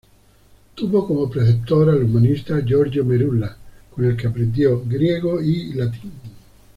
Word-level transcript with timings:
Tuvo 0.73 1.05
como 1.05 1.29
preceptor 1.29 1.89
al 1.91 2.01
humanista 2.01 2.59
Giorgio 2.65 3.05
Merula, 3.05 3.55
con 3.93 4.03
el 4.03 4.17
que 4.17 4.25
aprendió 4.25 4.81
griego 4.83 5.39
y 5.39 5.73
latín. 5.73 6.11